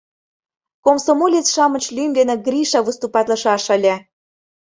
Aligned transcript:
Комсомолец-шамыч 0.85 1.85
лӱм 1.95 2.11
дене 2.17 2.35
Гриша 2.45 2.79
выступатлышаш 2.83 3.63
ыле. 3.75 3.95